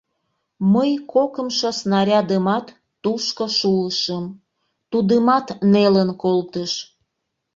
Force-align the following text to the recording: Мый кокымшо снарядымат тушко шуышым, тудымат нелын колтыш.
Мый 0.73 0.91
кокымшо 1.13 1.69
снарядымат 1.79 2.65
тушко 3.03 3.45
шуышым, 3.57 4.25
тудымат 4.91 5.45
нелын 5.71 6.09
колтыш. 6.23 6.71